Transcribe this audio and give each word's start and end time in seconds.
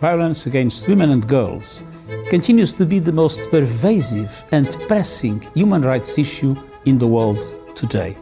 violence 0.00 0.48
against 0.48 0.88
women 0.88 1.10
and 1.10 1.26
girls 1.26 1.82
continues 2.30 2.72
to 2.74 2.86
be 2.86 2.98
the 2.98 3.12
most 3.12 3.50
pervasive 3.50 4.44
and 4.52 4.68
pressing 4.86 5.40
human 5.54 5.82
rights 5.82 6.18
issue 6.18 6.54
in 6.84 6.98
the 6.98 7.06
world 7.06 7.40
today. 7.74 8.16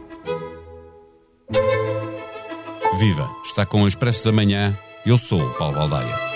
Viva! 2.99 3.29
Está 3.45 3.65
com 3.65 3.83
o 3.83 3.87
Expresso 3.87 4.25
da 4.25 4.31
Manhã. 4.31 4.77
Eu 5.05 5.17
sou 5.17 5.39
o 5.39 5.53
Paulo 5.53 5.75
Baldaia. 5.75 6.27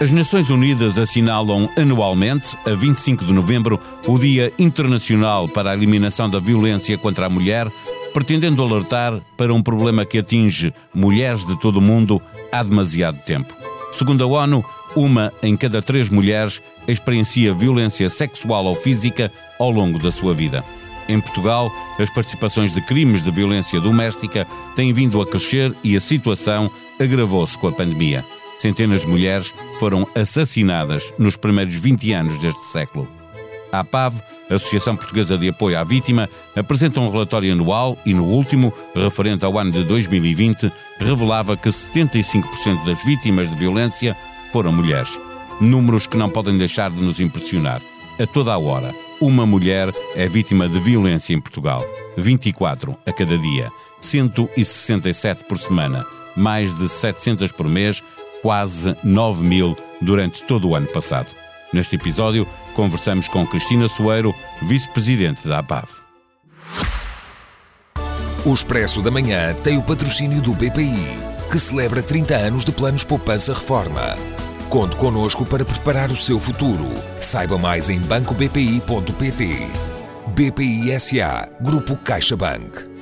As 0.00 0.10
Nações 0.10 0.50
Unidas 0.50 0.98
assinalam 0.98 1.68
anualmente, 1.78 2.58
a 2.66 2.74
25 2.74 3.24
de 3.24 3.32
novembro, 3.32 3.80
o 4.06 4.18
Dia 4.18 4.52
Internacional 4.58 5.48
para 5.48 5.70
a 5.70 5.74
Eliminação 5.74 6.28
da 6.28 6.38
Violência 6.38 6.98
contra 6.98 7.24
a 7.24 7.30
Mulher, 7.30 7.72
pretendendo 8.14 8.62
alertar 8.62 9.20
para 9.36 9.52
um 9.52 9.60
problema 9.60 10.06
que 10.06 10.18
atinge 10.18 10.72
mulheres 10.94 11.44
de 11.44 11.58
todo 11.58 11.78
o 11.78 11.82
mundo 11.82 12.22
há 12.52 12.62
demasiado 12.62 13.18
tempo. 13.24 13.52
Segundo 13.90 14.22
a 14.22 14.26
ONU, 14.26 14.64
uma 14.94 15.32
em 15.42 15.56
cada 15.56 15.82
três 15.82 16.08
mulheres 16.08 16.62
experiencia 16.86 17.52
violência 17.52 18.08
sexual 18.08 18.64
ou 18.66 18.76
física 18.76 19.32
ao 19.58 19.70
longo 19.70 19.98
da 19.98 20.12
sua 20.12 20.32
vida. 20.32 20.64
Em 21.08 21.20
Portugal, 21.20 21.70
as 21.98 22.08
participações 22.08 22.72
de 22.72 22.80
crimes 22.80 23.22
de 23.22 23.30
violência 23.32 23.80
doméstica 23.80 24.46
têm 24.76 24.92
vindo 24.92 25.20
a 25.20 25.26
crescer 25.26 25.74
e 25.82 25.96
a 25.96 26.00
situação 26.00 26.70
agravou-se 27.00 27.58
com 27.58 27.66
a 27.66 27.72
pandemia. 27.72 28.24
Centenas 28.58 29.00
de 29.00 29.08
mulheres 29.08 29.52
foram 29.80 30.06
assassinadas 30.14 31.12
nos 31.18 31.36
primeiros 31.36 31.74
20 31.74 32.12
anos 32.12 32.38
deste 32.38 32.64
século. 32.66 33.08
A 33.74 33.80
APAV, 33.80 34.22
Associação 34.48 34.96
Portuguesa 34.96 35.36
de 35.36 35.48
Apoio 35.48 35.78
à 35.78 35.82
Vítima, 35.82 36.28
apresenta 36.54 37.00
um 37.00 37.10
relatório 37.10 37.52
anual 37.52 37.98
e, 38.06 38.14
no 38.14 38.24
último, 38.24 38.72
referente 38.94 39.44
ao 39.44 39.58
ano 39.58 39.72
de 39.72 39.82
2020, 39.82 40.70
revelava 40.98 41.56
que 41.56 41.68
75% 41.68 42.84
das 42.84 43.04
vítimas 43.04 43.50
de 43.50 43.56
violência 43.56 44.16
foram 44.52 44.70
mulheres. 44.72 45.18
Números 45.60 46.06
que 46.06 46.16
não 46.16 46.30
podem 46.30 46.56
deixar 46.56 46.90
de 46.90 47.02
nos 47.02 47.18
impressionar. 47.18 47.82
A 48.20 48.26
toda 48.26 48.52
a 48.52 48.58
hora, 48.58 48.94
uma 49.20 49.44
mulher 49.44 49.92
é 50.14 50.28
vítima 50.28 50.68
de 50.68 50.78
violência 50.78 51.34
em 51.34 51.40
Portugal. 51.40 51.84
24 52.16 52.96
a 53.04 53.12
cada 53.12 53.36
dia, 53.36 53.72
167 54.00 55.44
por 55.48 55.58
semana, 55.58 56.06
mais 56.36 56.76
de 56.78 56.88
700 56.88 57.50
por 57.50 57.68
mês, 57.68 58.00
quase 58.40 58.96
9 59.02 59.42
mil 59.42 59.76
durante 60.00 60.44
todo 60.44 60.68
o 60.68 60.76
ano 60.76 60.86
passado. 60.86 61.26
Neste 61.72 61.96
episódio, 61.96 62.46
conversamos 62.74 63.28
com 63.28 63.46
Cristina 63.46 63.88
Soeiro, 63.88 64.34
vice-presidente 64.62 65.48
da 65.48 65.60
APAV. 65.60 65.88
O 68.44 68.52
Expresso 68.52 69.00
da 69.00 69.10
Manhã 69.10 69.54
tem 69.62 69.78
o 69.78 69.82
patrocínio 69.82 70.42
do 70.42 70.52
BPI, 70.52 71.16
que 71.50 71.58
celebra 71.58 72.02
30 72.02 72.34
anos 72.34 72.64
de 72.64 72.72
planos 72.72 73.02
poupança 73.02 73.54
reforma. 73.54 74.18
Conte 74.68 74.96
connosco 74.96 75.46
para 75.46 75.64
preparar 75.64 76.10
o 76.10 76.16
seu 76.16 76.38
futuro. 76.38 76.86
Saiba 77.20 77.56
mais 77.56 77.88
em 77.88 78.00
bancobpi.pt. 78.00 79.66
BPI 80.34 81.00
SA, 81.00 81.48
Grupo 81.60 81.96
CaixaBank. 81.96 82.93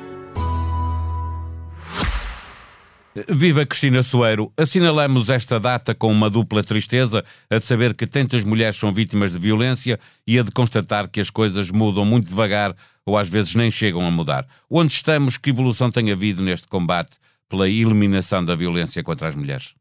Viva 3.29 3.67
Cristina 3.67 4.03
Soeiro! 4.03 4.51
Assinalamos 4.57 5.29
esta 5.29 5.61
data 5.61 5.95
com 5.95 6.11
uma 6.11 6.31
dupla 6.31 6.65
tristeza, 6.65 7.23
a 7.51 7.59
de 7.59 7.65
saber 7.65 7.95
que 7.95 8.07
tantas 8.07 8.43
mulheres 8.43 8.77
são 8.77 8.91
vítimas 8.91 9.33
de 9.33 9.39
violência 9.39 10.01
e 10.27 10.39
a 10.39 10.43
de 10.43 10.51
constatar 10.51 11.07
que 11.11 11.21
as 11.21 11.29
coisas 11.29 11.71
mudam 11.71 12.07
muito 12.07 12.27
devagar 12.27 12.75
ou 13.05 13.19
às 13.19 13.29
vezes 13.29 13.55
nem 13.55 13.71
chegam 13.71 14.07
a 14.07 14.11
mudar. 14.11 14.47
Onde 14.71 14.95
estamos? 14.95 15.37
Que 15.37 15.51
evolução 15.51 15.91
tem 15.91 16.11
havido 16.11 16.43
neste 16.43 16.67
combate 16.69 17.19
pela 17.51 17.69
eliminação 17.69 18.43
da 18.43 18.55
violência 18.55 19.03
contra 19.03 19.29
as 19.29 19.35
mulheres? 19.35 19.75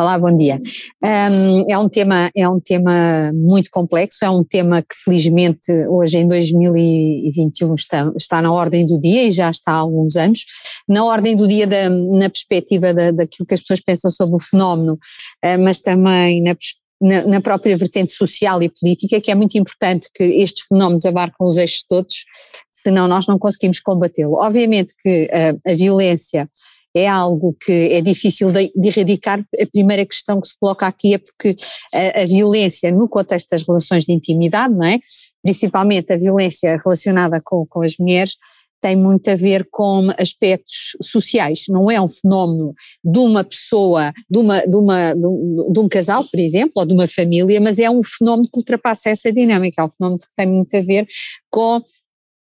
Olá, 0.00 0.18
bom 0.18 0.34
dia. 0.34 0.58
Um, 1.04 1.70
é, 1.70 1.76
um 1.76 1.86
tema, 1.86 2.30
é 2.34 2.48
um 2.48 2.58
tema 2.58 3.30
muito 3.34 3.68
complexo, 3.70 4.24
é 4.24 4.30
um 4.30 4.42
tema 4.42 4.80
que 4.80 4.94
felizmente 5.04 5.70
hoje 5.90 6.16
em 6.16 6.26
2021 6.26 7.74
está, 7.74 8.10
está 8.16 8.40
na 8.40 8.50
ordem 8.50 8.86
do 8.86 8.98
dia 8.98 9.24
e 9.24 9.30
já 9.30 9.50
está 9.50 9.72
há 9.72 9.76
alguns 9.76 10.16
anos, 10.16 10.46
na 10.88 11.04
ordem 11.04 11.36
do 11.36 11.46
dia 11.46 11.66
da, 11.66 11.90
na 11.90 12.30
perspectiva 12.30 12.94
da, 12.94 13.10
daquilo 13.10 13.46
que 13.46 13.52
as 13.52 13.60
pessoas 13.60 13.80
pensam 13.80 14.10
sobre 14.10 14.36
o 14.36 14.40
fenómeno, 14.40 14.94
uh, 14.94 15.62
mas 15.62 15.80
também 15.80 16.42
na, 16.42 16.56
na, 16.98 17.26
na, 17.26 17.40
própria 17.42 17.76
vertente 17.76 18.14
social 18.14 18.62
e 18.62 18.70
política, 18.70 19.20
que 19.20 19.30
é 19.30 19.34
muito 19.34 19.58
importante 19.58 20.08
que 20.14 20.24
estes 20.24 20.64
fenómenos 20.66 21.04
abarcam 21.04 21.46
os 21.46 21.58
eixos 21.58 21.84
todos, 21.86 22.24
senão 22.70 23.06
nós 23.06 23.26
não 23.26 23.38
conseguimos 23.38 23.80
combatê-lo. 23.80 24.32
Obviamente 24.36 24.94
que 25.02 25.24
uh, 25.26 25.70
a 25.70 25.74
violência 25.74 26.48
é 26.94 27.06
algo 27.06 27.56
que 27.64 27.92
é 27.92 28.00
difícil 28.00 28.50
de, 28.50 28.72
de, 28.74 28.88
erradicar. 28.88 29.44
A 29.60 29.66
primeira 29.66 30.04
questão 30.04 30.40
que 30.40 30.48
se 30.48 30.58
coloca 30.58 30.86
aqui 30.86 31.14
é 31.14 31.18
porque 31.18 31.54
a, 31.94 32.22
a, 32.22 32.26
violência 32.26 32.90
no 32.90 33.08
contexto 33.08 33.50
das 33.50 33.66
relações 33.66 34.04
de 34.04 34.12
intimidade, 34.12 34.74
não 34.74 34.84
é? 34.84 34.98
principalmente 35.42 36.12
a 36.12 36.16
violência 36.16 36.80
relacionada 36.84 37.40
com, 37.42 37.66
com 37.66 37.82
as 37.82 37.96
mulheres, 37.98 38.36
tem 38.80 38.96
muito 38.96 39.28
a 39.30 39.34
ver 39.34 39.68
com 39.70 40.10
aspectos 40.18 40.96
sociais, 41.02 41.64
não 41.68 41.90
é 41.90 42.00
um 42.00 42.08
fenómeno 42.08 42.72
de 43.04 43.18
uma 43.18 43.44
pessoa, 43.44 44.12
de, 44.28 44.38
uma, 44.38 44.60
de, 44.60 44.76
uma, 44.76 45.12
de, 45.12 45.80
um, 45.80 45.88
casal, 45.88 46.24
por 46.24 46.40
exemplo, 46.40 46.72
ou 46.76 46.86
de 46.86 46.94
uma 46.94 47.06
família, 47.06 47.60
mas 47.60 47.78
é 47.78 47.90
um 47.90 48.02
fenómeno 48.02 48.48
que 48.50 48.58
ultrapassa 48.58 49.10
essa 49.10 49.30
dinâmica, 49.30 49.82
é 49.82 49.84
um 49.84 49.90
fenómeno 49.90 50.18
que 50.20 50.26
tem 50.34 50.46
muito 50.46 50.74
a 50.74 50.80
ver 50.80 51.06
com 51.50 51.82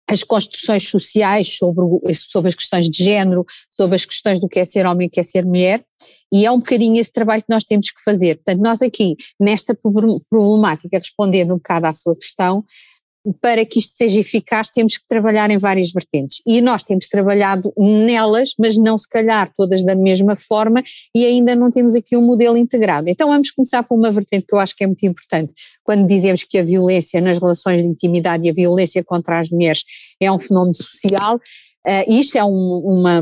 as 0.10 0.24
construções 0.24 0.88
sociais 0.88 1.58
sobre, 1.58 1.86
sobre 2.16 2.48
as 2.48 2.56
questões 2.56 2.90
de 2.90 3.04
género, 3.04 3.46
sobre 3.70 3.96
as 3.96 4.06
questões 4.06 4.40
do 4.40 4.48
que 4.48 4.60
é 4.60 4.66
ser 4.66 4.86
homem 4.86 5.06
e 5.06 5.10
o 5.10 5.12
que 5.12 5.20
é 5.20 5.24
ser 5.24 5.46
mulher, 5.46 5.84
e 6.34 6.46
é 6.46 6.52
um 6.52 6.58
bocadinho 6.58 7.00
esse 7.00 7.12
trabalho 7.12 7.42
que 7.42 7.50
nós 7.52 7.64
temos 7.64 7.92
que 7.92 8.02
fazer. 8.04 8.36
Portanto, 8.36 8.62
nós 8.62 8.82
aqui, 8.82 9.16
nesta 9.40 9.78
problemática, 10.30 10.98
respondendo 10.98 11.54
um 11.54 11.58
bocado 11.58 11.88
à 11.88 11.94
sua 11.94 12.16
questão, 12.16 12.64
para 13.34 13.66
que 13.66 13.80
isto 13.80 13.96
seja 13.96 14.20
eficaz 14.20 14.70
temos 14.70 14.98
que 14.98 15.08
trabalhar 15.08 15.50
em 15.50 15.58
várias 15.58 15.92
vertentes 15.92 16.42
e 16.46 16.62
nós 16.62 16.84
temos 16.84 17.08
trabalhado 17.08 17.74
nelas, 17.78 18.54
mas 18.60 18.78
não 18.78 18.98
se 18.98 19.10
calhar 19.10 19.52
todas 19.56 19.84
da 19.84 19.96
mesma 19.96 20.36
forma 20.36 20.84
e 21.14 21.26
ainda 21.26 21.56
não 21.56 21.72
temos 21.72 21.96
aqui 21.96 22.16
um 22.16 22.22
modelo 22.22 22.58
integrado. 22.58 23.10
Então 23.10 23.30
vamos 23.30 23.52
começar 23.52 23.84
por 23.84 23.98
uma 23.98 24.12
vertente 24.12 24.46
que 24.48 24.54
eu 24.54 24.60
acho 24.60 24.76
que 24.76 24.84
é 24.84 24.88
muito 24.88 25.06
importante, 25.06 25.54
quando 25.84 26.08
dizemos 26.08 26.44
que 26.44 26.58
a 26.58 26.64
violência 26.64 27.22
nas 27.22 27.38
relações 27.38 27.82
de 27.82 27.88
intimidade 27.88 28.46
e 28.46 28.50
a 28.50 28.54
violência 28.54 29.04
contra 29.04 29.40
as 29.40 29.50
mulheres 29.50 29.84
é 30.20 30.32
um 30.32 30.40
fenómeno 30.40 30.76
social, 30.76 31.40
Uh, 31.88 32.20
isto 32.20 32.38
é 32.38 32.44
um, 32.44 32.80
uma, 32.80 33.22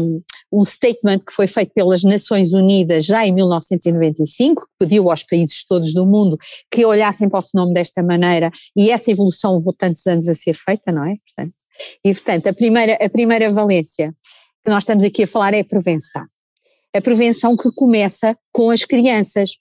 um 0.52 0.64
statement 0.64 1.20
que 1.20 1.32
foi 1.32 1.46
feito 1.46 1.72
pelas 1.74 2.02
Nações 2.02 2.52
Unidas 2.52 3.06
já 3.06 3.24
em 3.24 3.32
1995, 3.32 4.64
que 4.64 4.68
pediu 4.80 5.12
aos 5.12 5.22
países 5.22 5.64
todos 5.64 5.94
do 5.94 6.04
mundo 6.04 6.36
que 6.72 6.84
olhassem 6.84 7.30
para 7.30 7.40
o 7.40 7.44
fenómeno 7.44 7.76
desta 7.76 8.02
maneira 8.02 8.50
e 8.76 8.90
essa 8.90 9.12
evolução 9.12 9.58
levou 9.58 9.72
tantos 9.72 10.08
anos 10.08 10.28
a 10.28 10.34
ser 10.34 10.56
feita, 10.56 10.92
não 10.92 11.06
é? 11.06 11.16
Portanto, 11.28 11.56
e 12.04 12.14
portanto, 12.14 12.48
a 12.48 12.54
primeira, 12.54 12.94
a 12.94 13.08
primeira 13.08 13.50
valência 13.52 14.16
que 14.64 14.72
nós 14.72 14.82
estamos 14.82 15.04
aqui 15.04 15.24
a 15.24 15.28
falar 15.28 15.54
é 15.54 15.60
a 15.60 15.66
prevenção. 15.66 16.26
A 16.96 17.02
prevenção 17.02 17.56
que 17.56 17.70
começa 17.72 18.36
com 18.52 18.72
as 18.72 18.84
crianças 18.84 19.58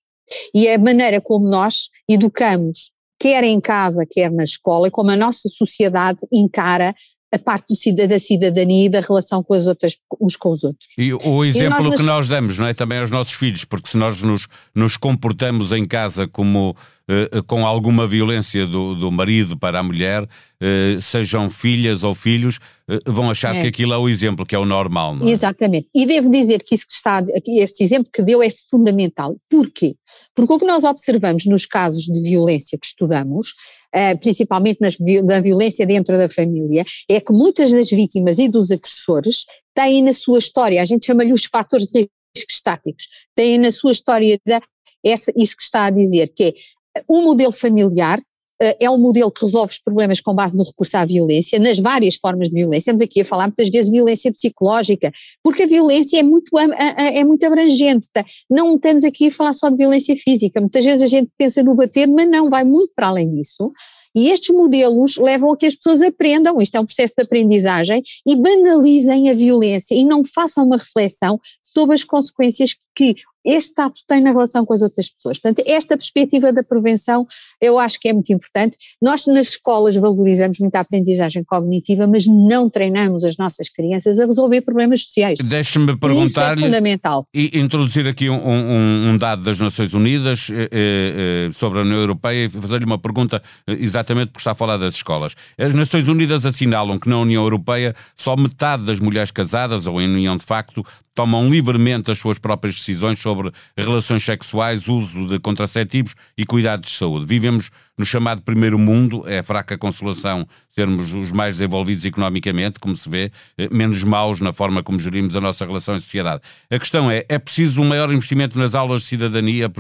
e 0.55 0.67
a 0.67 0.79
maneira 0.79 1.21
como 1.21 1.47
nós 1.47 1.91
educamos, 2.09 2.91
quer 3.19 3.45
em 3.45 3.61
casa, 3.61 4.07
quer 4.09 4.31
na 4.31 4.45
escola, 4.45 4.91
como 4.91 5.11
a 5.11 5.17
nossa 5.17 5.49
sociedade 5.49 6.21
encara 6.33 6.95
a 7.35 7.39
parte 7.39 7.75
do, 7.93 8.09
da 8.09 8.19
cidadania 8.19 8.87
e 8.87 8.89
da 8.89 9.01
relação 9.01 9.43
com 9.43 9.55
as 9.55 9.67
outras, 9.67 9.99
uns 10.21 10.37
com 10.37 10.53
os 10.53 10.63
outros. 10.63 10.89
E 10.97 11.13
o 11.13 11.45
exemplo 11.45 11.81
e 11.81 11.89
nós, 11.89 11.97
que 11.97 12.03
nós 12.03 12.29
damos, 12.29 12.59
não 12.59 12.67
é? 12.67 12.73
Também 12.73 13.01
aos 13.01 13.11
nossos 13.11 13.35
filhos, 13.35 13.65
porque 13.65 13.89
se 13.89 13.97
nós 13.97 14.23
nos, 14.23 14.47
nos 14.73 14.97
comportamos 14.97 15.73
em 15.73 15.85
casa 15.85 16.29
como 16.29 16.77
uh, 17.11 17.43
com 17.45 17.67
alguma 17.67 18.07
violência 18.07 18.67
do, 18.67 18.95
do 18.95 19.11
marido 19.11 19.57
para 19.57 19.81
a 19.81 19.83
mulher, 19.83 20.23
uh, 20.23 21.01
sejam 21.01 21.51
filhas 21.51 22.05
ou 22.05 22.15
filhos, 22.15 22.61
vão 23.07 23.31
achar 23.31 23.57
é. 23.57 23.61
que 23.61 23.67
aquilo 23.67 23.95
é 23.95 23.99
o 23.99 24.09
exemplo, 24.09 24.45
que 24.45 24.55
é 24.55 24.59
o 24.59 24.65
normal, 24.65 25.17
não 25.17 25.27
é? 25.27 25.31
Exatamente. 25.31 25.89
E 25.95 26.05
devo 26.05 26.31
dizer 26.31 26.63
que 26.63 26.75
isso 26.75 26.87
que 26.87 26.93
está, 26.93 27.25
esse 27.47 27.83
exemplo 27.83 28.11
que 28.13 28.23
deu 28.23 28.43
é 28.43 28.51
fundamental. 28.71 29.37
Porquê? 29.49 29.97
Porque 30.35 30.53
o 30.53 30.59
que 30.59 30.67
nós 30.67 30.85
observamos 30.85 31.47
nos 31.47 31.65
casos 31.65 32.05
de 32.05 32.21
violência 32.21 32.79
que 32.79 32.87
estudamos, 32.87 33.51
uh, 33.95 34.19
principalmente 34.21 34.81
nas, 34.81 34.97
da 35.25 35.41
violência 35.41 35.87
dentro 35.87 36.17
da 36.17 36.29
família, 36.29 36.85
é 37.09 37.21
que 37.21 37.33
muitas 37.33 37.73
das 37.73 37.89
vítimas 37.89 38.39
e 38.39 38.49
dos 38.49 38.71
agressores 38.71 39.45
têm 39.75 40.03
na 40.03 40.13
sua 40.13 40.39
história, 40.39 40.83
a 40.83 40.85
gente 40.85 41.07
chama-lhe 41.07 41.33
os 41.33 41.45
fatores 41.47 41.87
de 41.87 42.09
risco 42.37 42.53
estáticos, 42.53 43.09
têm 43.35 43.59
na 43.59 43.71
sua 43.71 43.93
história 43.93 44.39
da, 44.47 44.61
essa, 45.05 45.33
isso 45.37 45.57
que 45.57 45.63
está 45.63 45.87
a 45.87 45.91
dizer, 45.91 46.33
que 46.35 46.45
é 46.45 47.03
o 47.09 47.23
modelo 47.23 47.53
familiar, 47.53 48.19
eh, 48.19 48.25
é 48.61 48.89
um 48.89 48.99
modelo 48.99 49.31
que 49.31 49.45
resolve 49.45 49.73
os 49.73 49.79
problemas 49.79 50.21
com 50.21 50.35
base 50.35 50.57
no 50.57 50.65
recurso 50.65 50.97
à 50.97 51.05
violência, 51.05 51.59
nas 51.59 51.79
várias 51.79 52.17
formas 52.17 52.49
de 52.49 52.57
violência. 52.57 52.91
Estamos 52.91 53.03
aqui 53.03 53.21
a 53.21 53.25
falar 53.25 53.47
muitas 53.47 53.69
vezes 53.69 53.91
de 53.91 53.97
violência 53.97 54.33
psicológica, 54.33 55.13
porque 55.43 55.65
a 55.65 55.67
violência 55.67 56.19
é 56.19 56.23
muito, 56.23 56.51
é 56.59 57.25
muito 57.25 57.45
abrangente. 57.45 58.09
Tá? 58.13 58.25
Não 58.49 58.77
estamos 58.77 59.05
aqui 59.05 59.29
a 59.29 59.33
falar 59.33 59.53
só 59.53 59.69
de 59.69 59.77
violência 59.77 60.17
física. 60.17 60.61
Muitas 60.61 60.85
vezes 60.85 61.03
a 61.03 61.07
gente 61.07 61.31
pensa 61.37 61.63
no 61.63 61.75
bater, 61.75 62.07
mas 62.07 62.29
não, 62.29 62.49
vai 62.49 62.65
muito 62.65 62.93
para 62.95 63.09
além 63.09 63.31
disso. 63.31 63.73
E 64.17 64.29
estes 64.29 64.55
modelos 64.55 65.17
levam 65.17 65.53
a 65.53 65.57
que 65.57 65.67
as 65.67 65.75
pessoas 65.75 66.01
aprendam, 66.01 66.61
isto 66.61 66.77
é 66.77 66.81
um 66.81 66.87
processo 66.87 67.15
de 67.19 67.25
aprendizagem, 67.25 68.01
e 68.25 68.37
banalizem 68.37 69.29
a 69.29 69.35
violência 69.35 69.95
e 69.95 70.05
não 70.05 70.23
façam 70.25 70.65
uma 70.65 70.77
reflexão 70.77 71.41
sobre 71.63 71.95
as 71.95 72.05
consequências 72.05 72.77
que 72.95 73.17
este 73.45 73.81
ato 73.81 74.01
tem 74.07 74.21
na 74.21 74.31
relação 74.31 74.65
com 74.65 74.73
as 74.73 74.83
outras 74.83 75.11
pessoas. 75.11 75.39
Portanto, 75.39 75.65
esta 75.67 75.97
perspectiva 75.97 76.53
da 76.53 76.63
prevenção 76.63 77.27
eu 77.61 77.79
acho 77.79 77.99
que 78.01 78.09
é 78.09 78.13
muito 78.13 78.33
importante. 78.33 78.77
Nós 79.01 79.27
nas 79.27 79.49
escolas 79.49 79.95
valorizamos 79.97 80.59
muito 80.59 80.75
a 80.77 80.81
aprendizagem 80.81 81.45
cognitiva, 81.45 82.07
mas 82.07 82.27
não 82.27 82.69
treinamos 82.69 83.25
as 83.25 83.37
nossas 83.37 83.69
crianças 83.69 84.19
a 84.19 84.27
resolver 84.27 84.61
problemas 84.63 85.03
sociais. 85.03 85.39
Deixe-me 85.43 85.97
perguntar-lhe. 85.97 86.63
É 86.63 86.67
fundamental. 86.67 87.27
E 87.35 87.59
introduzir 87.59 88.07
aqui 88.07 88.29
um, 88.29 88.37
um, 88.37 89.11
um, 89.11 89.17
dado 89.17 89.43
das 89.43 89.59
Nações 89.59 89.95
Unidas 89.95 90.49
eh, 90.51 90.69
eh, 90.73 91.53
sobre 91.53 91.79
a 91.79 91.83
União 91.83 91.99
Europeia 91.99 92.47
e 92.47 92.49
fazer-lhe 92.49 92.85
uma 92.85 92.99
pergunta 92.99 93.43
eh, 93.67 93.77
exatamente 93.79 94.29
porque 94.29 94.41
está 94.41 94.53
a 94.53 94.55
falar 94.55 94.77
das 94.77 94.95
escolas. 94.95 95.35
As 95.59 95.75
Nações 95.75 96.09
Unidas 96.09 96.47
assinalam 96.47 96.99
que 96.99 97.09
na 97.09 97.19
União 97.19 97.43
Europeia 97.43 97.95
só 98.17 98.37
metade 98.37 98.85
das 98.85 99.01
mulheres 99.01 99.31
casadas 99.31 99.87
ou 99.87 100.01
em 100.01 100.09
união 100.09 100.37
de 100.37 100.45
facto 100.45 100.85
tomam 101.15 101.49
livremente 101.49 102.11
as 102.11 102.19
suas 102.19 102.39
próprias 102.39 102.75
decisões 102.75 103.21
sobre 103.21 103.51
relações 103.77 104.25
sexuais, 104.25 104.89
uso 104.89 105.27
de 105.27 105.39
contraceptivos 105.39 106.15
e 106.37 106.45
cuidados 106.45 106.91
de 106.91 106.97
saúde. 106.97 107.27
Vivemos 107.27 107.71
no 107.97 108.05
chamado 108.05 108.43
primeiro 108.43 108.79
mundo, 108.79 109.23
é 109.27 109.43
fraca 109.43 109.79
consolação 109.79 110.47
sermos 110.69 111.15
os 111.15 111.31
mais 111.31 111.55
desenvolvidos 111.55 112.05
economicamente, 112.05 112.81
como 112.81 112.97
se 112.97 113.09
vê, 113.09 113.31
eh, 113.57 113.69
menos 113.71 114.03
maus 114.03 114.41
na 114.41 114.53
forma 114.53 114.83
como 114.83 114.99
gerimos 114.99 115.37
a 115.37 115.41
nossa 115.41 115.65
relação 115.65 115.95
em 115.95 116.01
sociedade. 116.01 116.43
A 116.69 116.79
questão 116.79 117.09
é, 117.09 117.25
é 117.29 117.39
preciso 117.39 117.81
um 117.81 117.85
maior 117.85 118.13
investimento 118.13 118.59
nas 118.59 118.75
aulas 118.75 119.03
de 119.03 119.09
cidadania, 119.09 119.71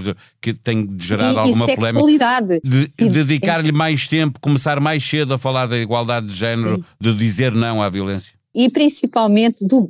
que 0.40 0.52
tem 0.52 0.86
gerado 1.00 1.34
e, 1.34 1.38
alguma 1.40 1.68
e 1.68 1.74
polémica, 1.74 2.06
de, 2.62 3.08
dedicar-lhe 3.08 3.72
mais 3.72 4.06
tempo, 4.06 4.38
começar 4.38 4.78
mais 4.78 5.02
cedo 5.02 5.34
a 5.34 5.38
falar 5.38 5.66
da 5.66 5.76
igualdade 5.76 6.28
de 6.28 6.34
género, 6.34 6.76
Sim. 6.76 6.84
de 7.00 7.14
dizer 7.14 7.50
não 7.50 7.82
à 7.82 7.88
violência? 7.88 8.34
E 8.54 8.70
principalmente 8.70 9.66
do, 9.66 9.88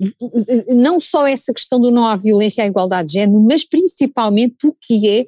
não 0.69 0.99
só 0.99 1.26
essa 1.26 1.52
questão 1.52 1.78
do 1.78 1.90
não 1.90 2.06
à 2.06 2.16
violência 2.16 2.62
e 2.62 2.64
à 2.64 2.66
igualdade 2.66 3.08
de 3.08 3.14
género, 3.14 3.40
mas 3.40 3.62
principalmente 3.62 4.66
o 4.66 4.75
que 4.81 5.08
é 5.08 5.26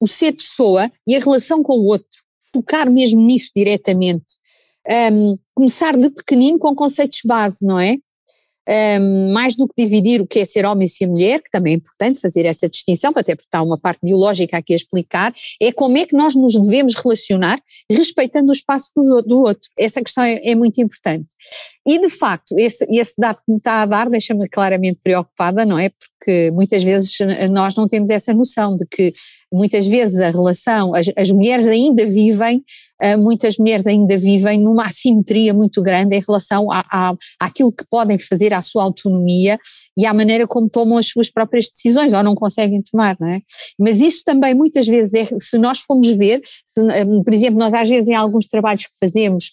o 0.00 0.08
ser 0.08 0.32
pessoa 0.32 0.90
e 1.06 1.14
a 1.14 1.18
relação 1.18 1.62
com 1.62 1.74
o 1.74 1.86
outro, 1.86 2.22
focar 2.52 2.90
mesmo 2.90 3.20
nisso 3.20 3.50
diretamente. 3.54 4.38
Um, 5.12 5.36
começar 5.54 5.96
de 5.96 6.08
pequenino 6.08 6.58
com 6.58 6.74
conceitos 6.74 7.20
base, 7.24 7.64
não 7.64 7.78
é? 7.78 7.98
Um, 8.68 9.32
mais 9.32 9.56
do 9.56 9.66
que 9.66 9.74
dividir 9.82 10.20
o 10.20 10.26
que 10.26 10.40
é 10.40 10.44
ser 10.44 10.66
homem 10.66 10.84
e 10.84 10.88
ser 10.88 11.06
mulher, 11.06 11.40
que 11.42 11.50
também 11.50 11.74
é 11.74 11.76
importante 11.76 12.20
fazer 12.20 12.44
essa 12.44 12.68
distinção, 12.68 13.10
até 13.14 13.34
porque 13.34 13.46
está 13.46 13.62
uma 13.62 13.78
parte 13.78 14.00
biológica 14.02 14.58
aqui 14.58 14.74
a 14.74 14.76
explicar, 14.76 15.32
é 15.60 15.72
como 15.72 15.96
é 15.96 16.04
que 16.04 16.16
nós 16.16 16.34
nos 16.34 16.54
devemos 16.54 16.94
relacionar 16.94 17.60
respeitando 17.90 18.50
o 18.50 18.52
espaço 18.52 18.90
do, 18.94 19.22
do 19.22 19.38
outro. 19.40 19.68
Essa 19.78 20.02
questão 20.02 20.22
é, 20.22 20.40
é, 20.44 20.54
muito 20.54 20.80
importante. 20.80 21.28
E, 21.86 21.98
de 21.98 22.10
facto, 22.10 22.54
esse, 22.58 22.86
esse 22.90 23.14
dado 23.16 23.36
que 23.36 23.50
me 23.50 23.56
está 23.56 23.82
a 23.82 23.86
dar 23.86 24.10
deixa-me 24.10 24.48
claramente 24.48 25.00
preocupada, 25.02 25.64
não 25.64 25.78
é? 25.78 25.90
Porque 25.90 26.50
muitas 26.50 26.82
vezes 26.82 27.12
nós 27.50 27.74
não 27.74 27.88
temos 27.88 28.10
essa 28.10 28.34
noção 28.34 28.76
de 28.76 28.84
que 28.86 29.12
muitas 29.50 29.86
vezes 29.86 30.20
a 30.20 30.30
relação, 30.30 30.94
as, 30.94 31.06
as 31.16 31.30
mulheres 31.30 31.66
ainda 31.66 32.04
vivem 32.04 32.62
muitas 33.16 33.56
mulheres 33.58 33.86
ainda 33.86 34.16
vivem 34.16 34.60
numa 34.60 34.86
assimetria 34.88 35.54
muito 35.54 35.82
grande 35.82 36.16
em 36.16 36.22
relação 36.26 36.70
a, 36.70 36.84
a, 36.90 37.14
àquilo 37.40 37.72
que 37.72 37.84
podem 37.88 38.18
fazer 38.18 38.52
à 38.52 38.60
sua 38.60 38.82
autonomia 38.82 39.58
e 39.98 40.06
à 40.06 40.14
maneira 40.14 40.46
como 40.46 40.70
tomam 40.70 40.96
as 40.96 41.06
suas 41.06 41.28
próprias 41.28 41.68
decisões 41.68 42.12
ou 42.12 42.22
não 42.22 42.36
conseguem 42.36 42.80
tomar, 42.80 43.16
não 43.18 43.26
é? 43.26 43.42
Mas 43.76 44.00
isso 44.00 44.22
também 44.24 44.54
muitas 44.54 44.86
vezes 44.86 45.12
é, 45.12 45.24
se 45.24 45.58
nós 45.58 45.80
formos 45.80 46.08
ver, 46.16 46.40
se, 46.64 46.80
um, 46.80 47.24
por 47.24 47.34
exemplo, 47.34 47.58
nós 47.58 47.74
às 47.74 47.88
vezes 47.88 48.08
em 48.08 48.14
alguns 48.14 48.46
trabalhos 48.46 48.84
que 48.84 48.92
fazemos 49.00 49.50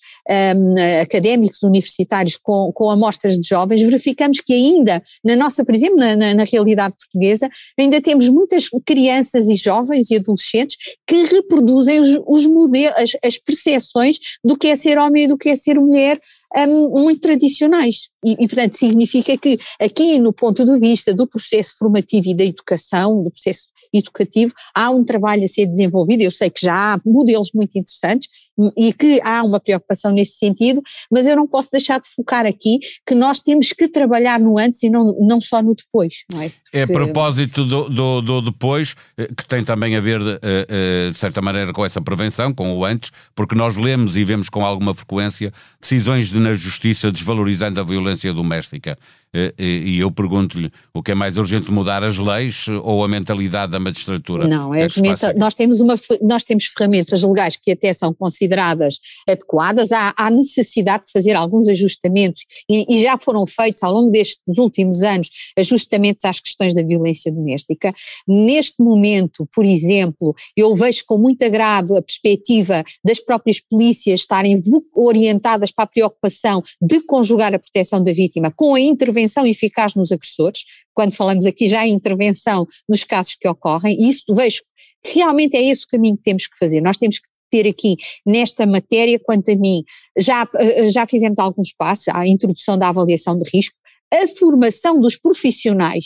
um, 0.56 0.76
académicos, 1.02 1.64
universitários 1.64 2.38
com, 2.38 2.72
com 2.72 2.92
amostras 2.92 3.40
de 3.40 3.48
jovens, 3.48 3.82
verificamos 3.82 4.40
que 4.40 4.54
ainda 4.54 5.02
na 5.24 5.36
nossa, 5.36 5.66
por 5.66 5.74
exemplo, 5.74 5.98
na, 5.98 6.16
na, 6.16 6.36
na 6.36 6.44
realidade 6.44 6.94
portuguesa, 6.96 7.50
ainda 7.76 8.00
temos 8.00 8.30
muitas 8.30 8.70
crianças 8.86 9.50
e 9.50 9.56
jovens 9.56 10.12
e 10.12 10.18
adolescentes 10.18 10.78
que 11.08 11.24
reproduzem 11.24 12.00
os, 12.00 12.22
os 12.28 12.46
modelos, 12.46 12.96
as, 12.98 13.12
as 13.24 13.38
percepções 13.40 14.20
do 14.44 14.56
que 14.56 14.68
é 14.68 14.76
ser 14.76 15.00
homem 15.00 15.24
e 15.24 15.28
do 15.28 15.38
que 15.38 15.50
é 15.50 15.56
ser 15.56 15.80
mulher 15.80 16.20
um, 16.56 16.90
muito 17.04 17.22
tradicionais. 17.22 18.10
E, 18.24 18.34
e, 18.34 18.48
portanto, 18.48 18.78
significa 18.78 19.38
que 19.38 19.60
aqui, 19.80 20.20
no 20.20 20.32
ponto 20.32 20.64
de 20.64 20.80
vista 20.80 21.14
do 21.14 21.28
processo 21.28 21.74
formativo 21.78 22.30
e 22.30 22.36
da 22.36 22.46
educação, 22.46 23.24
do 23.24 23.30
processo 23.30 23.68
educativo, 23.94 24.54
há 24.74 24.90
um 24.90 25.04
trabalho 25.04 25.44
a 25.44 25.48
ser 25.48 25.66
desenvolvido. 25.66 26.22
Eu 26.22 26.32
sei 26.32 26.50
que 26.50 26.62
já 26.62 26.94
há 26.94 27.02
modelos 27.06 27.52
muito 27.54 27.78
interessantes 27.78 28.30
e 28.78 28.94
que 28.94 29.20
há 29.24 29.44
uma 29.44 29.60
preocupação 29.60 30.12
nesse 30.12 30.38
sentido, 30.38 30.82
mas 31.12 31.28
eu 31.28 31.36
não 31.36 31.48
posso 31.48 31.72
deixar 31.72 32.00
de 32.00 32.08
focar 32.16 32.46
aqui 32.46 32.80
que 33.06 33.14
nós 33.14 33.42
temos 33.42 33.70
que 33.70 33.88
trabalhar 33.88 34.40
no 34.40 34.58
antes 34.58 34.82
e 34.84 34.90
não, 34.90 35.16
não 35.20 35.42
só 35.42 35.62
no 35.62 35.76
depois, 35.76 36.24
não 36.32 36.42
é? 36.42 36.52
É 36.76 36.82
a 36.82 36.88
propósito 36.88 37.64
do, 37.64 37.90
do, 37.90 38.22
do, 38.22 38.42
depois, 38.42 38.96
eh, 39.18 39.28
que 39.28 39.48
tem 39.48 39.64
também 39.64 39.96
a 39.96 40.02
ver, 40.02 40.20
eh, 40.20 40.66
eh, 40.68 41.10
de 41.10 41.18
certa 41.18 41.42
maneira, 41.42 41.72
com 41.72 41.86
essa 41.86 42.02
prevenção, 42.02 42.54
com 42.54 42.78
o 42.78 42.84
antes, 42.84 43.14
porque 43.34 43.56
nós 43.56 43.78
lemos 43.78 44.18
e 44.18 44.26
vemos 44.26 44.50
com 44.50 44.66
alguma 44.66 44.94
frequência 44.94 45.54
decisões 45.80 46.30
de, 46.30 46.38
na 46.38 46.54
justiça 46.54 47.10
desvalorizando 47.10 47.80
a 47.80 47.84
violência 47.84 48.34
doméstica. 48.34 48.98
E 49.60 50.00
eu 50.00 50.10
pergunto-lhe, 50.10 50.72
o 50.94 51.04
que 51.04 51.12
é 51.12 51.16
mais 51.16 51.38
urgente 51.38 51.70
mudar 51.70 52.04
as 52.04 52.18
leis 52.18 52.68
ou 52.84 53.04
a 53.04 53.08
mentalidade 53.08 53.72
da 53.72 53.80
magistratura? 53.80 54.48
Não, 54.48 54.74
é, 54.74 54.84
é 54.84 55.34
nós, 55.36 55.54
temos 55.54 55.82
uma, 55.82 55.96
nós 56.22 56.44
temos 56.44 56.66
ferramentas 56.66 57.22
legais 57.22 57.58
que 57.58 57.72
até 57.72 57.92
são 57.92 58.14
consideradas 58.14 59.00
adequadas, 59.28 59.92
há, 59.92 60.14
há 60.18 60.32
necessidade 60.32 61.06
de 61.06 61.12
fazer 61.12 61.36
alguns 61.36 61.68
ajustamentos 61.68 62.44
e, 62.70 62.86
e 62.90 63.04
já 63.04 63.18
foram 63.18 63.46
feitos 63.46 63.84
ao 63.84 63.92
longo 63.92 64.10
destes 64.10 64.58
últimos 64.58 65.04
anos 65.04 65.30
ajustamentos 65.58 66.24
às 66.24 66.40
questões 66.40 66.74
da 66.74 66.82
violência 66.82 67.32
doméstica. 67.32 67.94
Neste 68.26 68.82
momento, 68.82 69.48
por 69.54 69.66
exemplo, 69.66 70.34
eu 70.56 70.74
vejo 70.76 71.04
com 71.06 71.18
muito 71.18 71.44
agrado 71.44 71.98
a 71.98 72.02
perspectiva 72.02 72.84
das 73.04 73.20
próprias 73.20 73.60
polícias 73.60 74.22
estarem 74.22 74.58
orientadas 74.96 75.72
para 75.72 75.84
a 75.84 75.88
preocupação 75.88 76.64
de 76.82 77.02
conjugar 77.02 77.54
a 77.54 77.60
proteção 77.60 78.02
da 78.02 78.14
vítima 78.14 78.52
com 78.56 78.76
a 78.76 78.80
intervenção 78.80 79.25
eficaz 79.48 79.96
nos 79.96 80.12
agressores, 80.12 80.62
quando 80.94 81.14
falamos 81.14 81.46
aqui 81.46 81.68
já 81.68 81.86
em 81.86 81.94
intervenção 81.94 82.68
nos 82.88 83.04
casos 83.04 83.36
que 83.36 83.48
ocorrem, 83.48 83.98
e 84.00 84.10
isso 84.10 84.34
vejo 84.34 84.62
realmente 85.04 85.56
é 85.56 85.62
esse 85.62 85.86
o 85.86 85.88
caminho 85.88 86.18
que 86.18 86.24
temos 86.24 86.48
que 86.48 86.58
fazer. 86.58 86.82
Nós 86.82 86.98
temos 86.98 87.20
que 87.20 87.28
ter 87.52 87.68
aqui 87.68 87.96
nesta 88.26 88.66
matéria, 88.66 89.20
quanto 89.20 89.52
a 89.52 89.56
mim, 89.56 89.84
já, 90.18 90.48
eh, 90.56 90.90
já 90.90 91.06
fizemos 91.06 91.40
alguns 91.40 91.74
passos, 91.74 92.08
a 92.10 92.28
introdução 92.28 92.78
da 92.78 92.90
avaliação 92.90 93.38
de 93.38 93.50
risco, 93.54 93.76
a 94.12 94.28
formação 94.28 95.00
dos 95.00 95.16
profissionais 95.16 96.06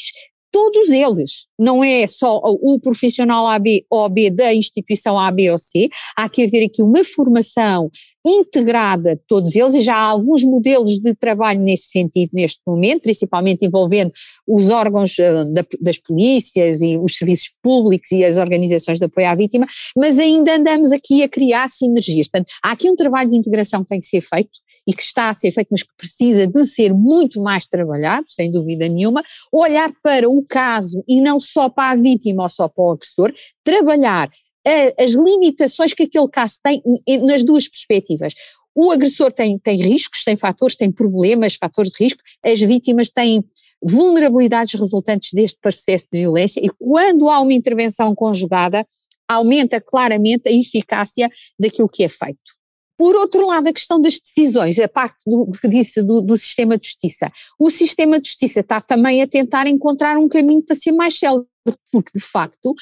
todos 0.51 0.89
eles, 0.89 1.47
não 1.57 1.83
é 1.83 2.05
só 2.07 2.39
o 2.43 2.79
profissional 2.79 3.47
AB 3.47 3.85
ou 3.89 4.09
B 4.09 4.29
da 4.29 4.53
instituição 4.53 5.19
A, 5.19 5.31
B 5.31 5.51
ou 5.51 5.57
C, 5.57 5.89
há 6.15 6.27
que 6.27 6.43
haver 6.43 6.65
aqui 6.65 6.81
uma 6.81 7.03
formação 7.03 7.89
integrada 8.25 9.15
de 9.15 9.21
todos 9.27 9.55
eles 9.55 9.73
e 9.75 9.81
já 9.81 9.95
há 9.95 10.01
alguns 10.01 10.43
modelos 10.43 10.99
de 10.99 11.15
trabalho 11.15 11.61
nesse 11.61 11.89
sentido 11.89 12.31
neste 12.33 12.59
momento, 12.67 13.01
principalmente 13.01 13.65
envolvendo 13.65 14.11
os 14.47 14.69
órgãos 14.69 15.17
eh, 15.19 15.45
da, 15.45 15.65
das 15.79 15.97
polícias 15.97 16.81
e 16.81 16.97
os 16.97 17.15
serviços 17.15 17.51
públicos 17.63 18.11
e 18.11 18.23
as 18.25 18.37
organizações 18.37 18.99
de 18.99 19.05
apoio 19.05 19.27
à 19.27 19.35
vítima, 19.35 19.65
mas 19.95 20.19
ainda 20.19 20.55
andamos 20.55 20.91
aqui 20.91 21.23
a 21.23 21.29
criar 21.29 21.69
sinergias. 21.69 22.27
Portanto, 22.27 22.51
há 22.63 22.71
aqui 22.71 22.89
um 22.89 22.95
trabalho 22.95 23.29
de 23.29 23.37
integração 23.37 23.83
que 23.83 23.89
tem 23.89 24.01
que 24.01 24.07
ser 24.07 24.21
feito 24.21 24.49
e 24.89 24.93
que 24.93 25.03
está 25.03 25.29
a 25.29 25.33
ser 25.35 25.51
feito, 25.51 25.67
mas 25.69 25.83
que 25.83 25.93
precisa 25.95 26.47
de 26.47 26.65
ser 26.65 26.95
muito 26.95 27.39
mais 27.39 27.67
trabalhado, 27.67 28.25
sem 28.27 28.51
dúvida 28.51 28.89
nenhuma, 28.89 29.23
olhar 29.51 29.91
para 30.01 30.27
o 30.27 30.43
caso 30.43 31.03
e 31.07 31.21
não 31.21 31.39
só 31.39 31.69
para 31.69 31.91
a 31.91 31.95
vítima 31.95 32.41
ou 32.41 32.49
só 32.49 32.67
para 32.67 32.83
o 32.83 32.91
agressor, 32.93 33.31
trabalhar 33.63 34.31
a, 34.65 35.03
as 35.03 35.11
limitações 35.11 35.93
que 35.93 36.03
aquele 36.03 36.27
caso 36.27 36.55
tem 36.63 36.81
nas 37.21 37.43
duas 37.43 37.67
perspectivas. 37.67 38.33
O 38.73 38.91
agressor 38.91 39.31
tem, 39.31 39.59
tem 39.59 39.77
riscos, 39.77 40.23
tem 40.23 40.35
fatores, 40.35 40.75
tem 40.75 40.91
problemas, 40.91 41.53
fatores 41.53 41.91
de 41.91 42.03
risco, 42.03 42.23
as 42.43 42.59
vítimas 42.59 43.11
têm 43.11 43.43
vulnerabilidades 43.79 44.73
resultantes 44.73 45.29
deste 45.33 45.59
processo 45.61 46.07
de 46.11 46.21
violência 46.21 46.59
e 46.59 46.69
quando 46.79 47.29
há 47.29 47.39
uma 47.39 47.53
intervenção 47.53 48.15
conjugada, 48.15 48.83
aumenta 49.27 49.79
claramente 49.79 50.49
a 50.49 50.51
eficácia 50.51 51.29
daquilo 51.59 51.87
que 51.87 52.03
é 52.03 52.09
feito. 52.09 52.58
Por 52.99 53.15
outro 53.15 53.47
lado, 53.47 53.69
a 53.69 53.73
questão 53.73 54.01
das 54.01 54.19
decisões, 54.19 54.77
a 54.77 54.89
parte 54.89 55.23
do 55.25 55.49
que 55.51 55.69
disse 55.69 56.03
do, 56.03 56.19
do, 56.19 56.35
sistema 56.35 56.77
de 56.77 56.85
justiça. 56.85 57.31
O 57.57 57.71
sistema 57.71 58.19
de 58.19 58.27
justiça 58.27 58.59
está 58.59 58.81
também 58.81 59.21
a 59.21 59.27
tentar 59.27 59.67
encontrar 59.67 60.17
um 60.17 60.27
caminho 60.27 60.61
para 60.61 60.75
ser 60.75 60.91
mais 60.91 61.17
célebre, 61.17 61.47
porque 61.93 62.11
de 62.13 62.19
facto 62.19 62.75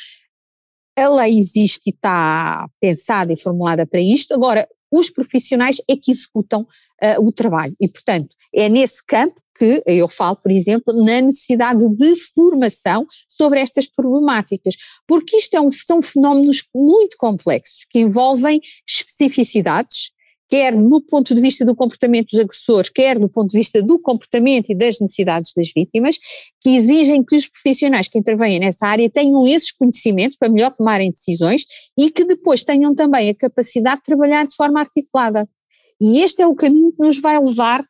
a 0.98 1.08
lei 1.08 1.38
existe 1.38 1.82
e 1.86 1.90
está 1.92 2.68
pensada 2.82 3.32
e 3.32 3.40
formulada 3.40 3.86
para 3.86 4.02
isto, 4.02 4.34
agora 4.34 4.68
os 4.92 5.08
profissionais 5.12 5.78
é 5.88 5.96
que 5.96 6.10
executam 6.10 6.62
uh, 6.64 7.24
o 7.24 7.32
trabalho 7.32 7.76
e, 7.80 7.88
portanto, 7.88 8.36
é 8.52 8.68
nesse 8.68 9.06
campo 9.06 9.40
que 9.58 9.82
eu 9.86 10.08
falo, 10.08 10.36
por 10.36 10.52
exemplo, 10.52 10.94
na 10.94 11.22
necessidade 11.22 11.88
de 11.96 12.16
formação 12.34 13.06
sobre 13.28 13.60
estas 13.60 13.88
problemáticas, 13.88 14.76
porque 15.08 15.38
isto 15.38 15.56
é 15.56 15.62
um, 15.62 15.72
são 15.72 16.02
fenómenos 16.02 16.64
muito 16.74 17.18
complexos 17.18 17.86
que 17.90 18.00
envolvem 18.00 18.62
especificidades 18.88 20.12
quer 20.50 20.76
no 20.76 21.02
ponto 21.02 21.34
de 21.36 21.42
vista 21.42 21.66
do 21.66 21.76
comportamento 21.76 22.30
dos 22.32 22.40
agressores, 22.40 22.90
quer 22.90 23.20
do 23.20 23.30
ponto 23.30 23.52
de 23.52 23.58
vista 23.58 23.82
do 23.82 24.00
comportamento 24.00 24.70
e 24.70 24.76
das 24.76 25.00
necessidades 25.00 25.52
das 25.56 25.72
vítimas, 25.76 26.18
que 26.62 26.76
exigem 26.76 27.24
que 27.24 27.36
os 27.36 27.48
profissionais 27.48 28.08
que 28.08 28.18
intervêm 28.18 28.60
nessa 28.60 28.88
área 28.88 29.10
tenham 29.10 29.46
esses 29.48 29.72
conhecimentos 29.72 30.38
para 30.38 30.50
melhor 30.50 30.72
tomarem 30.72 31.12
decisões 31.12 31.66
e 31.98 32.10
que 32.10 32.24
depois 32.24 32.64
tenham 32.64 32.96
também 32.96 33.30
a 33.30 33.36
capacidade 33.36 33.98
de 33.98 34.06
trabalhar 34.06 34.48
de 34.48 34.56
forma 34.56 34.80
articulada. 34.80 35.48
E 36.00 36.20
este 36.22 36.42
é 36.42 36.48
o 36.48 36.56
caminho 36.56 36.92
que 36.92 37.06
nos 37.06 37.20
vai 37.20 37.40
levar 37.40 37.84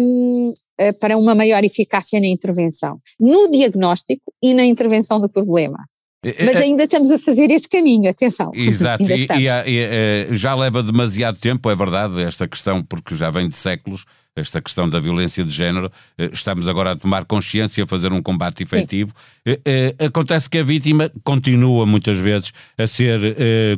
um, 0.00 0.52
para 1.00 1.16
uma 1.16 1.34
maior 1.34 1.64
eficácia 1.64 2.20
na 2.20 2.28
intervenção, 2.28 3.00
no 3.18 3.50
diagnóstico 3.50 4.32
e 4.42 4.54
na 4.54 4.64
intervenção 4.64 5.20
do 5.20 5.28
problema. 5.28 5.78
Mas 6.24 6.56
ainda 6.56 6.84
estamos 6.84 7.10
a 7.10 7.18
fazer 7.18 7.50
esse 7.50 7.68
caminho, 7.68 8.10
atenção. 8.10 8.50
Exato, 8.54 9.04
e, 9.04 9.26
e, 9.26 9.46
e, 9.46 9.78
eh, 9.78 10.28
já 10.32 10.54
leva 10.54 10.82
demasiado 10.82 11.38
tempo, 11.38 11.70
é 11.70 11.76
verdade, 11.76 12.20
esta 12.22 12.48
questão, 12.48 12.82
porque 12.82 13.14
já 13.14 13.30
vem 13.30 13.48
de 13.48 13.54
séculos, 13.54 14.04
esta 14.38 14.60
questão 14.60 14.88
da 14.88 15.00
violência 15.00 15.44
de 15.44 15.50
género. 15.50 15.90
Eh, 16.16 16.30
estamos 16.32 16.68
agora 16.68 16.92
a 16.92 16.96
tomar 16.96 17.24
consciência, 17.24 17.84
a 17.84 17.86
fazer 17.86 18.12
um 18.12 18.22
combate 18.22 18.62
efetivo. 18.62 19.12
Sim. 19.46 19.56
Eh, 19.64 19.94
acontece 19.98 20.48
que 20.48 20.58
a 20.58 20.62
vítima 20.62 21.10
continua 21.24 21.86
muitas 21.86 22.16
vezes 22.18 22.52
a 22.76 22.86
ser 22.86 23.18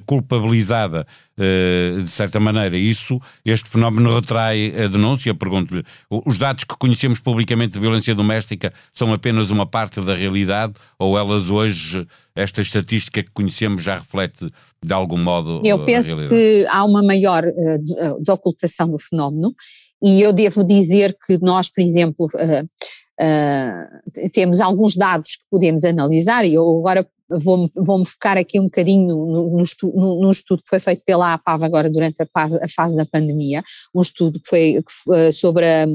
culpabilizada 0.04 1.06
de 1.36 2.10
certa 2.10 2.38
maneira. 2.38 2.76
Isso, 2.76 3.18
este 3.44 3.68
fenómeno 3.70 4.14
retrai 4.14 4.74
a 4.76 4.88
denúncia. 4.88 5.34
Pergunto-lhe: 5.34 5.82
os 6.10 6.38
dados 6.38 6.64
que 6.64 6.76
conhecemos 6.76 7.18
publicamente 7.18 7.72
de 7.72 7.80
violência 7.80 8.14
doméstica 8.14 8.72
são 8.92 9.12
apenas 9.12 9.50
uma 9.50 9.64
parte 9.64 10.00
da 10.02 10.14
realidade 10.14 10.74
ou 10.98 11.18
elas 11.18 11.48
hoje 11.48 12.06
esta 12.34 12.60
estatística 12.60 13.22
que 13.22 13.30
conhecemos 13.30 13.82
já 13.82 13.98
reflete 13.98 14.48
de 14.82 14.92
algum 14.92 15.16
modo 15.16 15.62
Eu 15.64 15.84
penso 15.84 16.16
que 16.28 16.66
há 16.68 16.84
uma 16.84 17.02
maior 17.02 17.44
desocultação 18.20 18.90
do 18.90 18.98
fenómeno 18.98 19.54
e 20.02 20.22
eu 20.22 20.32
devo 20.32 20.64
dizer 20.64 21.16
que 21.26 21.38
nós, 21.42 21.68
por 21.68 21.82
exemplo, 21.82 22.28
uh, 22.34 22.64
uh, 22.64 24.30
temos 24.32 24.60
alguns 24.60 24.96
dados 24.96 25.36
que 25.36 25.44
podemos 25.50 25.84
analisar 25.84 26.44
e 26.44 26.54
eu 26.54 26.78
agora 26.78 27.06
vou-me 27.28 27.70
vou 27.76 28.04
focar 28.04 28.36
aqui 28.36 28.58
um 28.58 28.64
bocadinho 28.64 29.06
no, 29.06 29.56
no, 29.56 29.62
estudo, 29.62 29.96
no, 29.96 30.20
no, 30.20 30.30
estudo 30.30 30.62
que 30.62 30.68
foi 30.68 30.80
feito 30.80 31.02
pela 31.04 31.34
APAV 31.34 31.62
agora 31.62 31.88
durante 31.88 32.20
a 32.20 32.26
fase, 32.26 32.58
a 32.60 32.68
fase 32.68 32.96
da 32.96 33.06
pandemia, 33.06 33.62
um 33.94 34.00
estudo 34.00 34.40
que 34.40 34.48
foi 34.48 34.82
que, 34.82 35.32
sobre 35.32 35.64
a, 35.64 35.86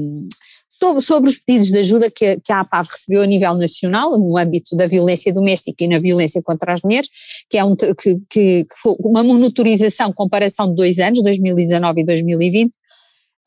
sobre, 0.78 1.00
sobre 1.00 1.30
os 1.30 1.38
pedidos 1.38 1.68
de 1.70 1.78
ajuda 1.78 2.10
que, 2.10 2.40
que 2.40 2.52
a 2.52 2.60
APAV 2.60 2.88
recebeu 2.90 3.22
a 3.22 3.26
nível 3.26 3.54
nacional, 3.54 4.18
no 4.18 4.36
âmbito 4.36 4.76
da 4.76 4.86
violência 4.86 5.32
doméstica 5.32 5.84
e 5.84 5.88
na 5.88 5.98
violência 5.98 6.42
contra 6.42 6.72
as 6.72 6.82
mulheres, 6.82 7.08
que 7.48 7.58
é 7.58 7.64
um, 7.64 7.74
que, 7.74 7.94
que, 8.28 8.64
que 8.64 8.66
uma 9.00 9.22
monitorização, 9.22 10.12
comparação 10.12 10.68
de 10.68 10.76
dois 10.76 10.98
anos, 10.98 11.22
2019 11.22 12.00
e 12.00 12.04
2020, 12.04 12.72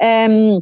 um, 0.02 0.62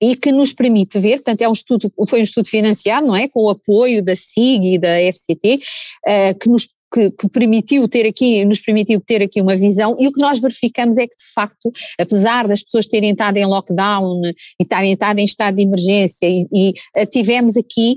e 0.00 0.14
que 0.14 0.30
nos 0.30 0.52
permite 0.52 0.98
ver, 0.98 1.16
portanto 1.16 1.42
é 1.42 1.48
um 1.48 1.52
estudo, 1.52 1.92
foi 2.08 2.20
um 2.20 2.22
estudo 2.22 2.48
financiado, 2.48 3.06
não 3.06 3.16
é, 3.16 3.28
com 3.28 3.40
o 3.40 3.50
apoio 3.50 4.02
da 4.02 4.14
SIG 4.14 4.74
e 4.74 4.78
da 4.78 4.96
FCT, 5.12 5.56
uh, 5.56 5.60
eh, 6.06 6.34
que 6.34 6.48
nos 6.48 6.68
que, 6.92 7.10
que, 7.10 7.28
permitiu 7.28 7.88
ter 7.88 8.06
aqui, 8.06 8.44
nos 8.44 8.60
permitiu 8.60 9.00
ter 9.00 9.22
aqui 9.22 9.40
uma 9.40 9.56
visão, 9.56 9.94
e 9.98 10.08
o 10.08 10.12
que 10.12 10.20
nós 10.20 10.40
verificamos 10.40 10.98
é 10.98 11.06
que, 11.06 11.16
de 11.16 11.32
facto, 11.34 11.70
apesar 11.98 12.48
das 12.48 12.62
pessoas 12.62 12.86
terem 12.86 13.10
estado 13.10 13.36
em 13.36 13.46
lockdown 13.46 14.22
e 14.58 14.64
terem 14.64 14.92
estado 14.92 15.18
em 15.18 15.24
estado 15.24 15.56
de 15.56 15.62
emergência, 15.62 16.26
e, 16.26 16.46
e 16.52 16.74
eh, 16.94 17.06
tivemos 17.06 17.56
aqui, 17.56 17.96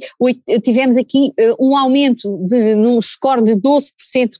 tivemos 0.63 0.97
aqui 0.97 1.31
uh, 1.39 1.55
um 1.59 1.75
aumento 1.75 2.37
de, 2.47 2.75
num 2.75 3.01
score 3.01 3.43
de 3.43 3.53
12% 3.55 3.91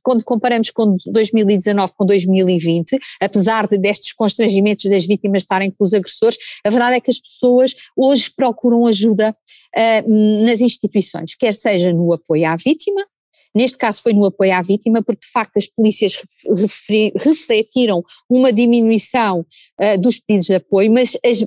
quando 0.03 0.24
comparamos 0.24 0.70
com 0.70 0.96
2019 1.08 1.93
com 1.96 2.05
2020, 2.05 3.00
apesar 3.22 3.67
de 3.67 3.77
destes 3.77 4.13
constrangimentos 4.13 4.89
das 4.89 5.05
vítimas 5.05 5.43
estarem 5.43 5.72
com 5.72 5.84
os 5.84 5.93
agressores, 5.93 6.38
a 6.65 6.70
verdade 6.70 6.98
é 6.98 7.01
que 7.01 7.12
as 7.12 7.20
pessoas 7.20 7.74
hoje 7.96 8.31
procuram 8.36 8.86
ajuda 8.86 9.36
nas 10.46 10.60
instituições, 10.60 11.36
quer 11.36 11.53
seja 11.53 11.93
no 11.93 12.12
apoio 12.13 12.48
à 12.48 12.55
vítima, 12.55 13.05
Neste 13.53 13.77
caso 13.77 14.01
foi 14.01 14.13
no 14.13 14.25
apoio 14.25 14.53
à 14.53 14.62
vítima, 14.62 15.01
porque 15.01 15.25
de 15.25 15.31
facto 15.31 15.58
as 15.58 15.67
polícias 15.67 16.17
refletiram 17.24 18.03
uma 18.29 18.51
diminuição 18.51 19.46
uh, 19.79 20.00
dos 20.00 20.20
pedidos 20.20 20.48
de 20.48 20.55
apoio, 20.55 20.91
mas 20.91 21.17
as, 21.25 21.46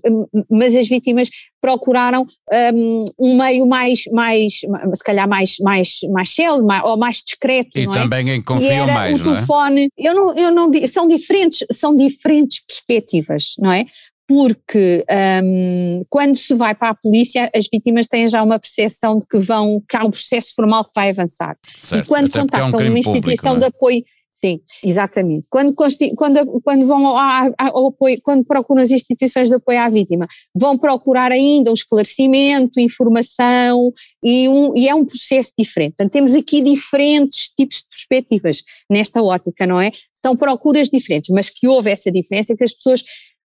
mas 0.50 0.76
as 0.76 0.88
vítimas 0.88 1.30
procuraram 1.60 2.26
um, 2.74 3.04
um 3.18 3.38
meio 3.38 3.66
mais, 3.66 4.04
mais, 4.12 4.52
se 4.94 5.04
calhar 5.04 5.26
mais, 5.26 5.56
mais, 5.60 6.00
mais 6.12 6.34
célebre, 6.34 6.76
ou 6.84 6.96
mais 6.98 7.22
discreto. 7.24 7.70
E 7.74 7.84
é? 7.84 7.86
também 7.86 8.28
em 8.30 8.42
confiam 8.42 8.86
mais, 8.86 9.20
o 9.20 9.24
telefone, 9.24 9.90
não 9.98 10.04
é? 10.04 10.08
eu 10.10 10.14
não, 10.14 10.36
eu 10.36 10.50
não, 10.50 10.70
são 10.86 11.08
diferentes, 11.08 11.66
são 11.72 11.96
diferentes 11.96 12.62
perspectivas, 12.66 13.54
não 13.58 13.72
é? 13.72 13.86
Porque 14.26 15.04
um, 15.42 16.04
quando 16.08 16.36
se 16.36 16.54
vai 16.54 16.74
para 16.74 16.90
a 16.90 16.94
polícia, 16.94 17.50
as 17.54 17.66
vítimas 17.70 18.06
têm 18.06 18.26
já 18.26 18.42
uma 18.42 18.58
percepção 18.58 19.18
de 19.18 19.26
que 19.26 19.38
vão, 19.38 19.82
que 19.88 19.96
há 19.96 20.04
um 20.04 20.10
processo 20.10 20.54
formal 20.54 20.84
que 20.84 20.92
vai 20.94 21.10
avançar. 21.10 21.56
Certo, 21.76 22.04
e 22.04 22.08
quando 22.08 22.30
contactam 22.30 22.80
é 22.80 22.84
um 22.84 22.88
uma 22.88 22.98
instituição 22.98 23.54
público, 23.54 23.56
é? 23.56 23.58
de 23.58 23.64
apoio, 23.66 24.04
sim, 24.30 24.60
exatamente. 24.82 25.46
Quando, 25.50 25.74
quando, 25.74 26.60
quando 26.62 26.86
vão 26.86 27.06
ao, 27.06 27.52
ao, 27.58 27.86
apoio, 27.88 28.18
quando 28.22 28.46
procuram 28.46 28.82
as 28.82 28.90
instituições 28.90 29.48
de 29.48 29.56
apoio 29.56 29.78
à 29.78 29.90
vítima, 29.90 30.26
vão 30.54 30.78
procurar 30.78 31.30
ainda 31.30 31.70
um 31.70 31.74
esclarecimento, 31.74 32.80
informação 32.80 33.92
e, 34.22 34.48
um, 34.48 34.74
e 34.74 34.88
é 34.88 34.94
um 34.94 35.04
processo 35.04 35.52
diferente. 35.58 35.96
Portanto, 35.96 36.12
temos 36.12 36.32
aqui 36.32 36.62
diferentes 36.62 37.50
tipos 37.54 37.78
de 37.78 37.88
perspectivas 37.88 38.62
nesta 38.90 39.22
ótica, 39.22 39.66
não 39.66 39.78
é? 39.78 39.90
São 40.22 40.34
procuras 40.34 40.88
diferentes, 40.88 41.28
mas 41.28 41.50
que 41.50 41.68
houve 41.68 41.90
essa 41.90 42.10
diferença 42.10 42.56
que 42.56 42.64
as 42.64 42.72
pessoas 42.72 43.02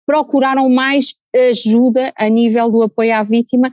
procuraram 0.08 0.70
mais 0.70 1.14
ajuda 1.36 2.14
a 2.18 2.30
nível 2.30 2.72
do 2.72 2.82
apoio 2.82 3.14
à 3.14 3.22
vítima, 3.22 3.72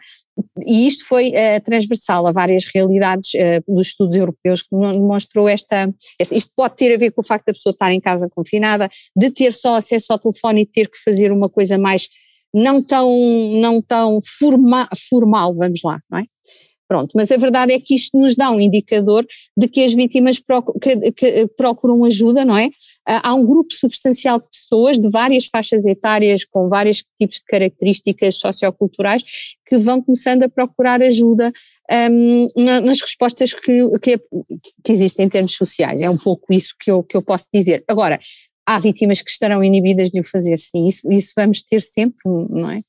e 0.66 0.86
isto 0.86 1.06
foi 1.06 1.28
uh, 1.28 1.62
transversal 1.64 2.26
a 2.26 2.32
várias 2.32 2.64
realidades 2.74 3.30
uh, 3.34 3.72
dos 3.72 3.88
estudos 3.88 4.16
europeus 4.16 4.62
que 4.62 4.68
demonstrou 4.76 5.48
esta, 5.48 5.88
esta, 6.18 6.34
Isto 6.34 6.52
pode 6.56 6.74
ter 6.74 6.92
a 6.92 6.98
ver 6.98 7.12
com 7.12 7.20
o 7.20 7.24
facto 7.24 7.46
da 7.46 7.52
pessoa 7.52 7.72
estar 7.72 7.92
em 7.92 8.00
casa 8.00 8.28
confinada, 8.28 8.90
de 9.16 9.30
ter 9.30 9.52
só 9.52 9.76
acesso 9.76 10.12
ao 10.12 10.18
telefone 10.18 10.62
e 10.62 10.66
ter 10.66 10.90
que 10.90 10.98
fazer 10.98 11.30
uma 11.30 11.48
coisa 11.48 11.78
mais 11.78 12.08
não 12.52 12.82
tão, 12.82 13.10
não 13.60 13.80
tão 13.80 14.18
forma, 14.38 14.88
formal, 15.08 15.54
vamos 15.54 15.80
lá, 15.84 16.00
não 16.10 16.18
é? 16.18 16.24
Pronto, 16.94 17.10
mas 17.16 17.32
a 17.32 17.36
verdade 17.36 17.72
é 17.72 17.80
que 17.80 17.96
isto 17.96 18.16
nos 18.16 18.36
dá 18.36 18.52
um 18.52 18.60
indicador 18.60 19.26
de 19.56 19.66
que 19.66 19.82
as 19.82 19.92
vítimas 19.92 20.38
que, 20.80 21.10
que 21.10 21.46
procuram 21.56 22.04
ajuda, 22.04 22.44
não 22.44 22.56
é? 22.56 22.70
Ah, 23.04 23.30
há 23.30 23.34
um 23.34 23.44
grupo 23.44 23.74
substancial 23.74 24.38
de 24.38 24.46
pessoas 24.46 25.00
de 25.00 25.10
várias 25.10 25.46
faixas 25.46 25.84
etárias, 25.86 26.44
com 26.44 26.68
vários 26.68 27.04
tipos 27.20 27.38
de 27.38 27.44
características 27.46 28.36
socioculturais, 28.36 29.24
que 29.66 29.76
vão 29.76 30.00
começando 30.00 30.44
a 30.44 30.48
procurar 30.48 31.02
ajuda 31.02 31.52
um, 31.90 32.46
nas 32.54 33.00
respostas 33.00 33.52
que, 33.52 33.98
que, 33.98 34.16
que, 34.84 34.92
existem 34.92 35.26
em 35.26 35.28
termos 35.28 35.56
sociais. 35.56 36.00
É 36.00 36.08
um 36.08 36.16
pouco 36.16 36.52
isso 36.52 36.76
que 36.78 36.92
eu, 36.92 37.02
que 37.02 37.16
eu 37.16 37.22
posso 37.22 37.48
dizer. 37.52 37.82
Agora, 37.88 38.20
há 38.64 38.78
vítimas 38.78 39.20
que 39.20 39.30
estarão 39.32 39.64
inibidas 39.64 40.10
de 40.10 40.20
o 40.20 40.24
fazer, 40.24 40.60
sim, 40.60 40.86
isso, 40.86 41.12
isso 41.12 41.32
vamos 41.36 41.60
ter 41.60 41.82
sempre, 41.82 42.22
não 42.24 42.70
é? 42.70 42.82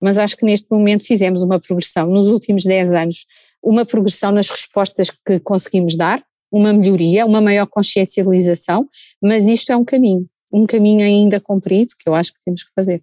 Mas 0.00 0.18
acho 0.18 0.36
que 0.36 0.44
neste 0.44 0.70
momento 0.70 1.04
fizemos 1.04 1.42
uma 1.42 1.60
progressão, 1.60 2.08
nos 2.08 2.28
últimos 2.28 2.64
10 2.64 2.92
anos, 2.92 3.26
uma 3.62 3.84
progressão 3.84 4.32
nas 4.32 4.48
respostas 4.48 5.10
que 5.10 5.40
conseguimos 5.40 5.96
dar, 5.96 6.22
uma 6.50 6.72
melhoria, 6.72 7.26
uma 7.26 7.40
maior 7.40 7.66
consciencialização, 7.66 8.88
mas 9.20 9.46
isto 9.46 9.70
é 9.70 9.76
um 9.76 9.84
caminho, 9.84 10.26
um 10.52 10.66
caminho 10.66 11.04
ainda 11.04 11.40
comprido 11.40 11.90
que 11.98 12.08
eu 12.08 12.14
acho 12.14 12.32
que 12.32 12.40
temos 12.44 12.62
que 12.62 12.72
fazer. 12.74 13.02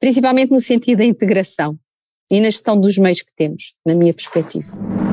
Principalmente 0.00 0.50
no 0.50 0.60
sentido 0.60 0.98
da 0.98 1.04
integração 1.04 1.78
e 2.30 2.40
na 2.40 2.50
gestão 2.50 2.80
dos 2.80 2.96
meios 2.98 3.22
que 3.22 3.34
temos, 3.36 3.74
na 3.86 3.94
minha 3.94 4.14
perspectiva. 4.14 5.03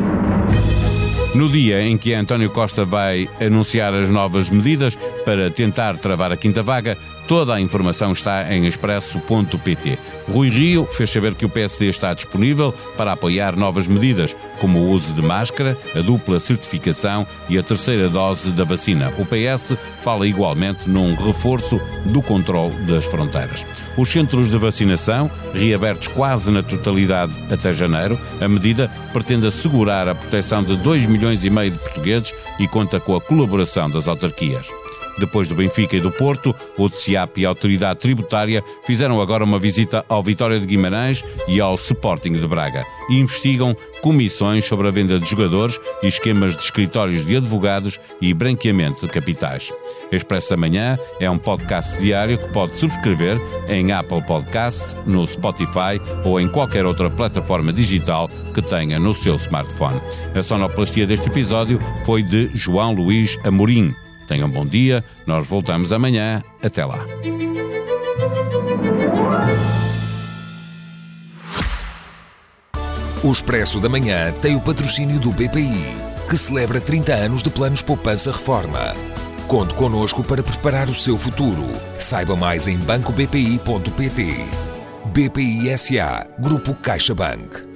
No 1.33 1.49
dia 1.49 1.81
em 1.81 1.97
que 1.97 2.13
António 2.13 2.49
Costa 2.49 2.83
vai 2.83 3.29
anunciar 3.39 3.93
as 3.93 4.09
novas 4.09 4.49
medidas 4.49 4.97
para 5.23 5.49
tentar 5.49 5.97
travar 5.97 6.29
a 6.29 6.35
quinta 6.35 6.61
vaga, 6.61 6.97
toda 7.25 7.53
a 7.53 7.61
informação 7.61 8.11
está 8.11 8.53
em 8.53 8.67
expresso.pt. 8.67 9.97
Rui 10.27 10.49
Rio 10.49 10.85
fez 10.85 11.09
saber 11.09 11.33
que 11.33 11.45
o 11.45 11.49
PSD 11.49 11.87
está 11.87 12.13
disponível 12.13 12.73
para 12.97 13.13
apoiar 13.13 13.55
novas 13.55 13.87
medidas, 13.87 14.35
como 14.59 14.79
o 14.79 14.89
uso 14.89 15.13
de 15.13 15.21
máscara, 15.21 15.77
a 15.95 16.01
dupla 16.01 16.37
certificação 16.37 17.25
e 17.47 17.57
a 17.57 17.63
terceira 17.63 18.09
dose 18.09 18.51
da 18.51 18.65
vacina. 18.65 19.13
O 19.17 19.25
PS 19.25 19.77
fala 20.01 20.27
igualmente 20.27 20.89
num 20.89 21.15
reforço 21.15 21.79
do 22.07 22.21
controle 22.21 22.75
das 22.81 23.05
fronteiras. 23.05 23.65
Os 23.97 24.09
centros 24.09 24.49
de 24.49 24.57
vacinação, 24.57 25.29
reabertos 25.53 26.07
quase 26.07 26.51
na 26.51 26.63
totalidade 26.63 27.33
até 27.51 27.73
janeiro, 27.73 28.17
a 28.39 28.47
medida 28.47 28.89
pretende 29.11 29.47
assegurar 29.47 30.07
a 30.07 30.15
proteção 30.15 30.63
de 30.63 30.77
2 30.77 31.05
milhões 31.05 31.43
e 31.43 31.49
meio 31.49 31.71
de 31.71 31.79
portugueses 31.79 32.33
e 32.59 32.67
conta 32.67 32.99
com 32.99 33.15
a 33.15 33.21
colaboração 33.21 33.89
das 33.89 34.07
autarquias. 34.07 34.80
Depois 35.17 35.47
do 35.47 35.55
Benfica 35.55 35.95
e 35.95 35.99
do 35.99 36.11
Porto, 36.11 36.55
o 36.77 36.89
DCAP 36.89 37.41
e 37.41 37.45
a 37.45 37.49
Autoridade 37.49 37.99
Tributária 37.99 38.63
fizeram 38.85 39.21
agora 39.21 39.43
uma 39.43 39.59
visita 39.59 40.05
ao 40.07 40.23
Vitória 40.23 40.59
de 40.59 40.65
Guimarães 40.65 41.23
e 41.47 41.59
ao 41.59 41.75
Sporting 41.75 42.33
de 42.33 42.47
Braga 42.47 42.85
e 43.09 43.17
investigam 43.17 43.75
comissões 44.01 44.65
sobre 44.65 44.87
a 44.87 44.91
venda 44.91 45.19
de 45.19 45.29
jogadores 45.29 45.79
e 46.01 46.07
esquemas 46.07 46.55
de 46.55 46.63
escritórios 46.63 47.25
de 47.25 47.37
advogados 47.37 47.99
e 48.21 48.33
branqueamento 48.33 49.05
de 49.05 49.11
capitais. 49.11 49.71
Expresso 50.11 50.49
da 50.49 50.57
Manhã 50.57 50.97
é 51.19 51.29
um 51.29 51.37
podcast 51.37 51.99
diário 51.99 52.37
que 52.37 52.49
pode 52.49 52.77
subscrever 52.77 53.39
em 53.69 53.91
Apple 53.91 54.21
Podcast, 54.23 54.97
no 55.05 55.25
Spotify 55.25 56.01
ou 56.25 56.39
em 56.39 56.47
qualquer 56.49 56.85
outra 56.85 57.09
plataforma 57.09 57.71
digital 57.71 58.29
que 58.53 58.61
tenha 58.61 58.99
no 58.99 59.13
seu 59.13 59.35
smartphone. 59.35 60.01
A 60.35 60.43
sonoplastia 60.43 61.07
deste 61.07 61.27
episódio 61.27 61.79
foi 62.05 62.23
de 62.23 62.49
João 62.53 62.93
Luís 62.93 63.37
Amorim. 63.43 63.93
Tenham 64.31 64.47
um 64.47 64.49
bom 64.49 64.65
dia, 64.65 65.03
nós 65.27 65.45
voltamos 65.45 65.91
amanhã. 65.91 66.41
Até 66.63 66.85
lá. 66.85 67.05
O 73.21 73.29
Expresso 73.29 73.81
da 73.81 73.89
Manhã 73.89 74.31
tem 74.41 74.55
o 74.55 74.61
patrocínio 74.61 75.19
do 75.19 75.31
BPI, 75.31 75.83
que 76.29 76.37
celebra 76.37 76.79
30 76.79 77.13
anos 77.13 77.43
de 77.43 77.49
planos 77.49 77.81
Poupança 77.81 78.31
Reforma. 78.31 78.95
Conte 79.49 79.73
connosco 79.73 80.23
para 80.23 80.41
preparar 80.41 80.87
o 80.87 80.95
seu 80.95 81.17
futuro. 81.17 81.67
Saiba 81.99 82.33
mais 82.33 82.69
em 82.69 82.77
bancobpi.pt. 82.77 84.45
BPI 85.13 85.77
SA, 85.77 86.25
Grupo 86.39 86.73
CaixaBank. 86.75 87.70